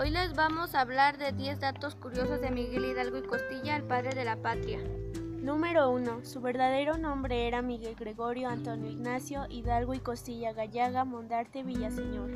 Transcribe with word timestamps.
hoy 0.00 0.08
les 0.08 0.34
vamos 0.34 0.74
a 0.74 0.80
hablar 0.80 1.18
de 1.18 1.32
10 1.32 1.60
datos 1.60 1.94
curiosos 1.94 2.40
de 2.40 2.50
Miguel 2.50 2.86
Hidalgo 2.86 3.18
y 3.18 3.22
Costilla, 3.22 3.76
el 3.76 3.82
padre 3.82 4.14
de 4.14 4.24
la 4.24 4.36
patria. 4.36 4.78
Número 5.42 5.90
1. 5.90 6.24
Su 6.24 6.40
verdadero 6.40 6.96
nombre 6.96 7.46
era 7.46 7.60
Miguel 7.60 7.96
Gregorio 7.96 8.48
Antonio 8.48 8.90
Ignacio 8.90 9.44
Hidalgo 9.50 9.92
y 9.92 10.00
Costilla 10.00 10.54
Gallaga 10.54 11.04
Mondarte 11.04 11.64
Villaseñor. 11.64 12.30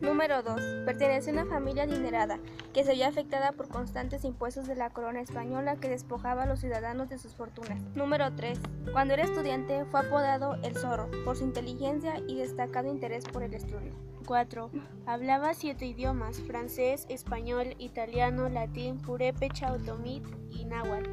Número 0.00 0.42
2. 0.42 0.84
Pertenece 0.86 1.28
a 1.28 1.32
una 1.34 1.44
familia 1.44 1.82
adinerada 1.82 2.38
que 2.72 2.84
se 2.84 2.94
vio 2.94 3.06
afectada 3.06 3.52
por 3.52 3.68
constantes 3.68 4.24
impuestos 4.24 4.66
de 4.66 4.74
la 4.74 4.88
corona 4.88 5.20
española 5.20 5.76
que 5.76 5.90
despojaba 5.90 6.44
a 6.44 6.46
los 6.46 6.60
ciudadanos 6.60 7.10
de 7.10 7.18
sus 7.18 7.34
fortunas. 7.34 7.82
Número 7.94 8.32
3. 8.34 8.58
Cuando 8.92 9.12
era 9.12 9.24
estudiante 9.24 9.84
fue 9.84 10.00
apodado 10.00 10.56
El 10.62 10.74
Zorro 10.74 11.10
por 11.24 11.36
su 11.36 11.44
inteligencia 11.44 12.14
y 12.26 12.36
destacado 12.36 12.88
interés 12.88 13.24
por 13.24 13.42
el 13.42 13.52
estudio. 13.52 13.92
4. 14.26 14.70
Hablaba 15.04 15.52
siete 15.52 15.84
idiomas, 15.86 16.40
francés, 16.40 17.04
español, 17.10 17.74
italiano, 17.78 18.48
latín, 18.48 18.98
purépecha, 18.98 19.72
otomí 19.72 20.22
y 20.50 20.64
náhuatl. 20.64 21.10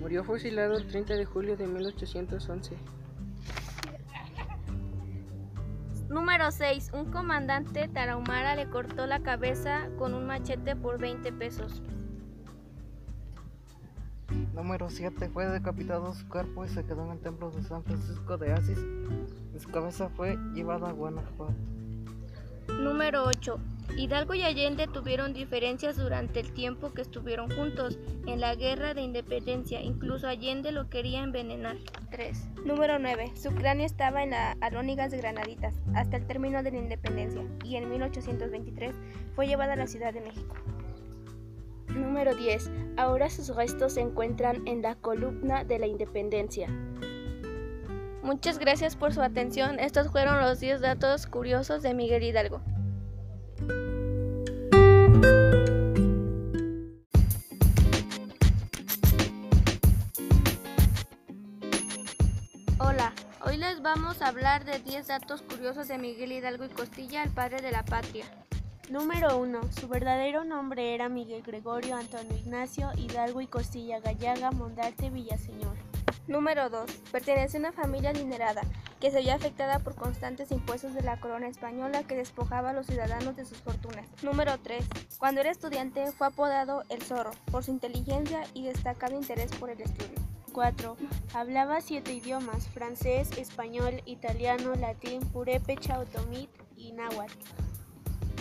Murió 0.00 0.22
fusilado 0.22 0.76
el 0.76 0.86
30 0.86 1.14
de 1.14 1.24
julio 1.24 1.56
de 1.56 1.66
1811. 1.66 2.76
Número 6.12 6.50
6. 6.50 6.90
Un 6.92 7.10
comandante 7.10 7.88
tarahumara 7.88 8.54
le 8.54 8.68
cortó 8.68 9.06
la 9.06 9.20
cabeza 9.20 9.88
con 9.98 10.12
un 10.12 10.26
machete 10.26 10.76
por 10.76 10.98
20 10.98 11.32
pesos. 11.32 11.80
Número 14.54 14.90
7. 14.90 15.30
Fue 15.30 15.46
decapitado 15.46 16.12
su 16.12 16.28
cuerpo 16.28 16.66
y 16.66 16.68
se 16.68 16.84
quedó 16.84 17.06
en 17.06 17.12
el 17.12 17.18
templo 17.20 17.50
de 17.50 17.62
San 17.62 17.82
Francisco 17.82 18.36
de 18.36 18.52
Asís. 18.52 18.78
Su 19.58 19.70
cabeza 19.70 20.10
fue 20.10 20.36
llevada 20.52 20.90
a 20.90 20.92
Guanajuato. 20.92 21.54
Número 22.78 23.24
8. 23.24 23.58
Hidalgo 23.96 24.34
y 24.34 24.42
Allende 24.42 24.86
tuvieron 24.86 25.32
diferencias 25.34 25.96
durante 25.96 26.40
el 26.40 26.52
tiempo 26.52 26.92
que 26.92 27.02
estuvieron 27.02 27.50
juntos 27.50 27.98
en 28.26 28.40
la 28.40 28.54
guerra 28.54 28.94
de 28.94 29.02
independencia. 29.02 29.80
Incluso 29.82 30.28
Allende 30.28 30.72
lo 30.72 30.88
quería 30.88 31.22
envenenar. 31.22 31.76
3. 32.10 32.48
Número 32.64 32.98
9. 32.98 33.32
Su 33.34 33.54
cráneo 33.54 33.84
estaba 33.86 34.22
en 34.22 34.30
las 34.30 34.56
alónigas 34.60 35.10
de 35.10 35.18
Granaditas 35.18 35.74
hasta 35.94 36.16
el 36.16 36.26
término 36.26 36.62
de 36.62 36.70
la 36.70 36.78
independencia 36.78 37.42
y 37.64 37.76
en 37.76 37.90
1823 37.90 38.94
fue 39.34 39.46
llevada 39.46 39.74
a 39.74 39.76
la 39.76 39.86
Ciudad 39.86 40.14
de 40.14 40.20
México. 40.20 40.56
Número 41.88 42.34
10. 42.34 42.70
Ahora 42.96 43.28
sus 43.28 43.54
restos 43.54 43.94
se 43.94 44.00
encuentran 44.00 44.66
en 44.66 44.82
la 44.82 44.94
columna 44.94 45.64
de 45.64 45.78
la 45.78 45.86
independencia. 45.86 46.68
Muchas 48.22 48.58
gracias 48.58 48.96
por 48.96 49.12
su 49.12 49.20
atención. 49.20 49.78
Estos 49.80 50.10
fueron 50.10 50.40
los 50.40 50.60
10 50.60 50.80
datos 50.80 51.26
curiosos 51.26 51.82
de 51.82 51.92
Miguel 51.92 52.22
Hidalgo. 52.22 52.62
Hola, 62.84 63.12
hoy 63.46 63.58
les 63.58 63.80
vamos 63.80 64.22
a 64.22 64.26
hablar 64.26 64.64
de 64.64 64.80
10 64.80 65.06
datos 65.06 65.40
curiosos 65.42 65.86
de 65.86 65.98
Miguel 65.98 66.32
Hidalgo 66.32 66.64
y 66.64 66.68
Costilla, 66.68 67.22
el 67.22 67.30
padre 67.30 67.62
de 67.62 67.70
la 67.70 67.84
patria. 67.84 68.24
Número 68.90 69.38
1. 69.38 69.72
Su 69.78 69.86
verdadero 69.86 70.42
nombre 70.42 70.92
era 70.92 71.08
Miguel 71.08 71.42
Gregorio 71.42 71.94
Antonio 71.94 72.36
Ignacio 72.36 72.90
Hidalgo 72.96 73.40
y 73.40 73.46
Costilla 73.46 74.00
Gallaga 74.00 74.50
Mondarte 74.50 75.10
Villaseñor. 75.10 75.76
Número 76.26 76.70
2. 76.70 76.90
Pertenece 77.12 77.58
a 77.58 77.60
una 77.60 77.72
familia 77.72 78.10
adinerada 78.10 78.62
que 78.98 79.12
se 79.12 79.20
vio 79.20 79.32
afectada 79.32 79.78
por 79.78 79.94
constantes 79.94 80.50
impuestos 80.50 80.92
de 80.92 81.02
la 81.02 81.20
corona 81.20 81.46
española 81.46 82.02
que 82.02 82.16
despojaba 82.16 82.70
a 82.70 82.72
los 82.72 82.86
ciudadanos 82.86 83.36
de 83.36 83.44
sus 83.44 83.58
fortunas. 83.58 84.08
Número 84.24 84.58
3. 84.58 84.84
Cuando 85.18 85.40
era 85.40 85.52
estudiante 85.52 86.10
fue 86.10 86.26
apodado 86.26 86.82
El 86.88 87.00
Zorro 87.00 87.30
por 87.52 87.62
su 87.62 87.70
inteligencia 87.70 88.42
y 88.54 88.64
destacado 88.64 89.14
interés 89.14 89.52
por 89.52 89.70
el 89.70 89.80
estudio. 89.80 90.31
4. 90.52 90.96
Hablaba 91.34 91.80
siete 91.80 92.12
idiomas, 92.12 92.68
francés, 92.68 93.30
español, 93.38 94.02
italiano, 94.06 94.74
latín, 94.74 95.20
purépecha, 95.20 95.98
otomí 95.98 96.48
y 96.76 96.92
náhuatl. 96.92 97.34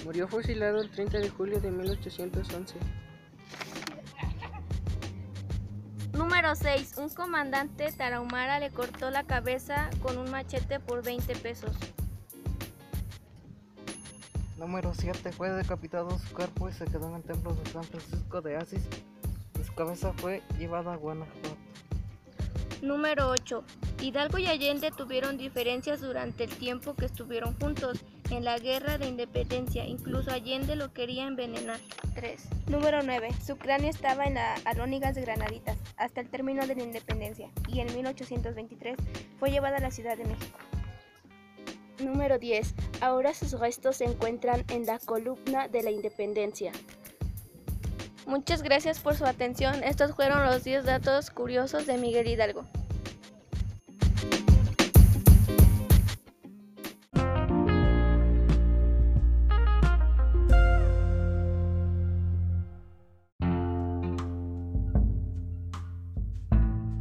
Murió 0.05 0.27
fusilado 0.27 0.81
el 0.81 0.89
30 0.89 1.19
de 1.19 1.29
julio 1.29 1.59
de 1.59 1.71
1811. 1.71 2.75
Número 6.13 6.55
6. 6.55 6.97
Un 6.97 7.09
comandante 7.09 7.91
tarahumara 7.91 8.59
le 8.59 8.71
cortó 8.71 9.09
la 9.11 9.23
cabeza 9.23 9.89
con 10.01 10.17
un 10.17 10.29
machete 10.29 10.79
por 10.79 11.03
20 11.03 11.35
pesos. 11.37 11.75
Número 14.57 14.93
7. 14.93 15.31
Fue 15.31 15.49
decapitado 15.49 16.17
su 16.19 16.33
cuerpo 16.33 16.69
y 16.69 16.73
se 16.73 16.85
quedó 16.85 17.09
en 17.09 17.15
el 17.15 17.23
templo 17.23 17.53
de 17.53 17.69
San 17.71 17.83
Francisco 17.83 18.41
de 18.41 18.57
Asís. 18.57 18.87
Y 19.59 19.63
su 19.63 19.73
cabeza 19.73 20.13
fue 20.13 20.41
llevada 20.59 20.93
a 20.93 20.97
Guanajuato. 20.97 21.50
Número 22.81 23.29
8. 23.29 23.63
Hidalgo 24.01 24.39
y 24.39 24.47
Allende 24.47 24.89
tuvieron 24.89 25.37
diferencias 25.37 26.01
durante 26.01 26.45
el 26.45 26.49
tiempo 26.49 26.95
que 26.95 27.05
estuvieron 27.05 27.55
juntos 27.59 28.03
en 28.31 28.43
la 28.43 28.57
guerra 28.57 28.97
de 28.97 29.07
independencia. 29.07 29.85
Incluso 29.85 30.31
Allende 30.31 30.75
lo 30.75 30.91
quería 30.91 31.27
envenenar. 31.27 31.79
3. 32.15 32.41
Número 32.67 33.03
9. 33.03 33.29
Su 33.45 33.57
cráneo 33.57 33.89
estaba 33.89 34.25
en 34.25 34.33
las 34.33 34.65
alónigas 34.65 35.13
de 35.13 35.21
Granaditas 35.21 35.77
hasta 35.95 36.21
el 36.21 36.29
término 36.29 36.65
de 36.65 36.75
la 36.75 36.83
independencia 36.83 37.49
y 37.67 37.81
en 37.81 37.93
1823 37.93 38.97
fue 39.39 39.51
llevada 39.51 39.77
a 39.77 39.81
la 39.81 39.91
Ciudad 39.91 40.17
de 40.17 40.25
México. 40.25 40.57
Número 41.99 42.39
10. 42.39 42.73
Ahora 43.01 43.35
sus 43.35 43.59
restos 43.59 43.97
se 43.97 44.05
encuentran 44.05 44.65
en 44.69 44.87
la 44.87 44.97
columna 44.97 45.67
de 45.67 45.83
la 45.83 45.91
independencia. 45.91 46.71
Muchas 48.31 48.63
gracias 48.63 49.01
por 49.01 49.15
su 49.15 49.25
atención. 49.25 49.83
Estos 49.83 50.15
fueron 50.15 50.45
los 50.45 50.63
10 50.63 50.85
datos 50.85 51.31
curiosos 51.31 51.85
de 51.85 51.97
Miguel 51.97 52.29
Hidalgo. 52.29 52.63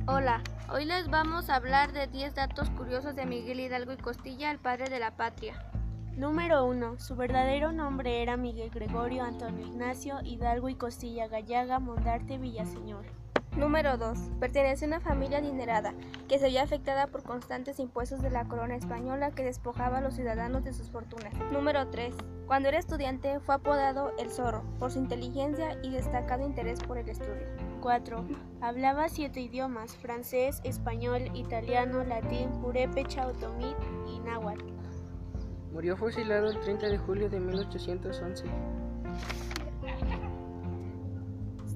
Hola, 0.09 0.43
hoy 0.69 0.85
les 0.85 1.09
vamos 1.11 1.49
a 1.49 1.55
hablar 1.55 1.93
de 1.93 2.09
10 2.09 2.35
datos 2.35 2.71
curiosos 2.71 3.15
de 3.15 3.25
Miguel 3.27 3.61
Hidalgo 3.61 3.93
y 3.93 3.99
Costilla, 3.99 4.51
el 4.51 4.59
padre 4.59 4.91
de 4.91 4.99
la 4.99 5.13
patria. 5.13 5.70
Número 6.17 6.67
1. 6.67 6.99
Su 6.99 7.17
verdadero 7.17 7.73
nombre 7.73 8.21
era 8.21 8.37
Miguel 8.37 8.71
Gregorio 8.71 9.25
Antonio 9.25 9.67
Ignacio 9.67 10.17
Hidalgo 10.23 10.69
y 10.69 10.75
Costilla 10.75 11.29
Gallaga 11.29 11.79
Mondarte 11.79 12.37
Villaseñor. 12.37 13.05
Número 13.57 13.97
2. 13.97 14.19
Pertenece 14.39 14.85
a 14.85 14.89
una 14.89 15.01
familia 15.01 15.39
adinerada 15.39 15.95
que 16.29 16.39
se 16.39 16.49
vio 16.49 16.63
afectada 16.63 17.07
por 17.07 17.23
constantes 17.23 17.81
impuestos 17.81 18.23
de 18.23 18.31
la 18.31 18.45
corona 18.47 18.77
española 18.77 19.31
que 19.31 19.45
despojaba 19.45 19.99
a 19.99 20.01
los 20.01 20.15
ciudadanos 20.15 20.63
de 20.65 20.73
sus 20.73 20.91
fortunas. 20.91 21.33
Número 21.53 21.89
3. 21.89 22.15
Cuando 22.47 22.69
era 22.69 22.79
estudiante 22.79 23.41
fue 23.41 23.55
apodado 23.55 24.13
El 24.19 24.31
Zorro 24.31 24.63
por 24.79 24.93
su 24.93 24.99
inteligencia 24.99 25.79
y 25.83 25.91
destacado 25.91 26.45
interés 26.45 26.81
por 26.81 26.99
el 26.99 27.09
estudio. 27.09 27.47
4. 27.81 28.25
Hablaba 28.61 29.09
siete 29.09 29.41
idiomas, 29.41 29.97
francés, 29.97 30.61
español, 30.65 31.31
italiano, 31.35 32.05
latín, 32.05 32.51
purépecha, 32.61 33.27
otomí 33.27 33.75
y 34.07 34.21
náhuatl. 34.21 34.80
Murió 35.73 35.97
fusilado 35.97 36.51
el 36.51 36.61
30 36.61 36.89
de 36.89 36.99
julio 36.99 37.29
de 37.29 37.39
1811. 37.39 38.45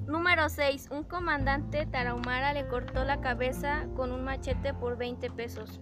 Número 0.05 0.49
6. 0.49 0.89
Un 0.91 1.03
comandante 1.03 1.85
tarahumara 1.85 2.53
le 2.53 2.67
cortó 2.67 3.03
la 3.05 3.21
cabeza 3.21 3.87
con 3.95 4.11
un 4.11 4.23
machete 4.23 4.73
por 4.73 4.97
20 4.97 5.31
pesos. 5.31 5.79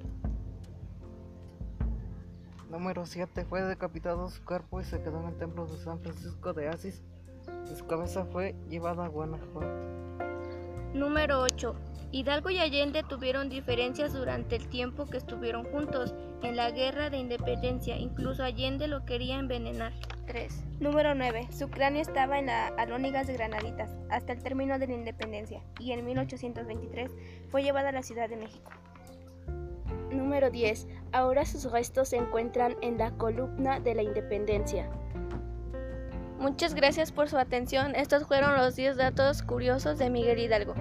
Número 2.69 3.06
7. 3.06 3.45
Fue 3.45 3.62
decapitado 3.62 4.30
su 4.30 4.44
cuerpo 4.45 4.80
y 4.80 4.83
se 4.83 5.01
quedó 5.01 5.19
en 5.21 5.30
el 5.30 5.38
templo 5.38 5.65
de 5.65 5.77
San 5.77 6.00
Francisco 6.00 6.54
de 6.54 6.69
Asís. 6.69 7.04
Su 7.65 7.86
cabeza 7.88 8.25
fue 8.25 8.56
llevada 8.69 9.06
a 9.06 9.10
Guanajuato. 9.10 9.94
Número 10.94 11.42
8. 11.42 11.75
Hidalgo 12.12 12.51
y 12.51 12.60
Allende 12.60 13.01
tuvieron 13.01 13.50
diferencias 13.50 14.13
durante 14.13 14.56
el 14.56 14.68
tiempo 14.68 15.07
que 15.07 15.18
estuvieron 15.18 15.63
juntos 15.66 16.13
en 16.44 16.56
la 16.56 16.69
guerra 16.69 17.10
de 17.10 17.18
independencia. 17.18 17.98
Incluso 17.98 18.44
Allende 18.44 18.88
lo 18.88 19.04
quería 19.04 19.40
envenenar. 19.40 19.94
3. 20.28 20.63
Número 20.80 21.16
9. 21.16 21.48
Su 21.51 21.69
cráneo 21.69 22.04
estaba 22.04 22.38
en 22.38 22.45
las 22.45 22.72
alónigas 22.78 23.25
de 23.25 23.34
Granaditas 23.34 23.95
hasta 24.12 24.34
el 24.34 24.44
término 24.44 24.78
de 24.78 24.86
la 24.86 24.94
independencia 24.94 25.63
y 25.80 25.92
en 25.92 26.06
1823 26.06 27.10
fue 27.50 27.63
llevada 27.63 27.89
a 27.89 27.94
la 27.94 28.04
Ciudad 28.04 28.30
de 28.30 28.38
México. 28.38 28.72
Número 30.12 30.51
10. 30.51 30.88
Ahora 31.12 31.46
sus 31.46 31.72
restos 31.72 32.10
se 32.10 32.18
encuentran 32.18 32.75
en 32.81 33.00
la 33.00 33.10
columna 33.18 33.80
de 33.80 33.96
la 33.96 34.04
independencia. 34.04 34.88
Muchas 36.44 36.74
gracias 36.75 37.13
por 37.13 37.30
su 37.30 37.38
atención. 37.38 37.95
Estos 37.95 38.28
fueron 38.28 38.57
los 38.57 38.75
10 38.75 38.98
datos 38.98 39.44
curiosos 39.44 39.98
de 39.98 40.10
Miguel 40.10 40.40
Hidalgo. 40.40 40.75